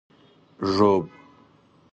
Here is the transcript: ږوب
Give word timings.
ږوب 0.73 1.01